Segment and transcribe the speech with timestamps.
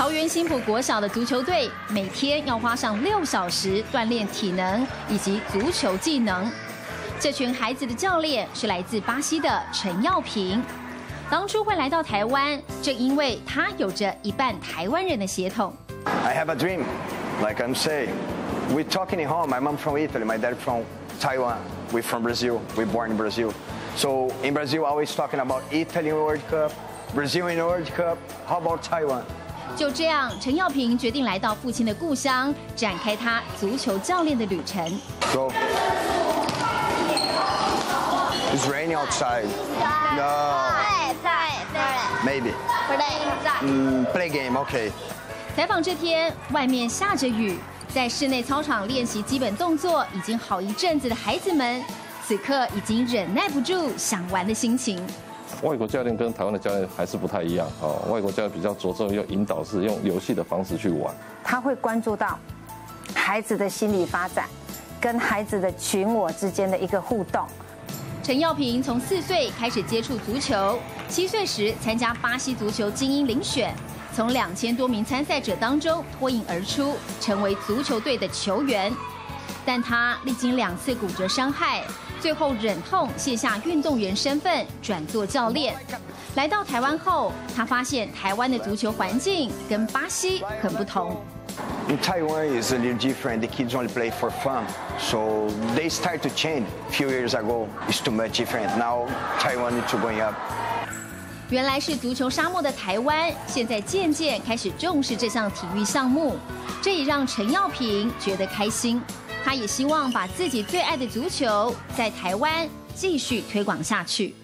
[0.00, 6.50] 桃园新埔国小的足球队每天要花上六小时锻炼体能以及足球技能。
[7.20, 10.64] 这群孩子的教练是来自巴西的陈耀平。
[11.28, 15.70] 当初会来到台湾，正因为他有着一半台湾人的血统。
[16.06, 16.84] I have a dream,
[17.42, 18.08] like I'm saying.
[18.74, 19.50] We talking at home.
[19.50, 20.84] My mom from Italy, my dad from
[21.20, 21.58] Taiwan.
[21.92, 22.60] We from Brazil.
[22.74, 23.52] We born in Brazil.
[23.96, 26.72] So in Brazil, always talking about Italy World Cup,
[27.14, 28.16] Brazil in World Cup.
[28.46, 29.26] How about Taiwan?
[29.76, 34.84] 就这样，陈耀平决定来到父亲的故乡，展开他足球教练的旅程。
[35.32, 35.50] Go.
[38.52, 39.46] It's raining outside.
[40.16, 40.70] No.
[42.24, 42.52] Maybe.
[43.62, 44.58] Mm, play game.
[44.58, 44.90] Okay.
[45.56, 47.58] 采访这天，外面下着雨，
[47.94, 51.82] 在室内操场练习基本动作已经好一阵子的孩子们，
[52.26, 55.02] 此刻已经忍耐不住想玩的心情。
[55.62, 61.14] 外国教练跟台湾的教练还是不太一样哦，外国教练比较着重用引导式、用游戏的方式去玩。
[61.44, 62.38] 他会关注到
[63.14, 64.46] 孩子的心理发展，
[65.00, 67.44] 跟孩子的群我之间的一个互动。
[68.22, 73.74] 陈耀平从四岁开始接触足球，七岁时参加巴西足球精英遴选，
[74.14, 78.92] 从两千多名参赛者当中脱颖而出，成为足球队的球员。
[79.64, 81.82] 但他历经两次骨折伤害，
[82.20, 85.74] 最后忍痛卸下运动员身份，转做教练。
[86.36, 91.20] 来到台湾后，他发现台湾的足球环境跟巴西很不同。
[91.88, 93.40] In Taiwan is a little different.
[93.40, 94.62] The kids only play for fun,
[94.98, 96.64] so they start to change.
[96.88, 98.76] A few years ago, it's too much different.
[98.78, 99.08] Now
[99.40, 100.34] Taiwan is going up.
[101.50, 106.36] 原来是足球沙漠的台湾，现在渐渐开始重视这项体育项目，
[106.80, 109.02] 这也让陈耀平觉得开心。
[109.44, 114.34] 他也希望把自己最爱的足球在台湾继续推广下去。